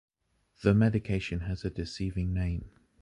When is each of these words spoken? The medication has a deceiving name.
The 0.63 0.73
medication 0.73 1.41
has 1.41 1.63
a 1.63 1.69
deceiving 1.69 2.33
name. 2.33 2.71